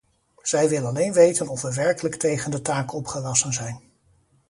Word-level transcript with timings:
Zij 0.41 0.69
wil 0.69 0.85
alleen 0.85 1.13
weten 1.13 1.47
of 1.47 1.61
we 1.61 1.73
werkelijk 1.73 2.15
tegen 2.15 2.51
de 2.51 2.61
taak 2.61 2.93
opgewassen 2.93 3.53
zijn. 3.53 3.79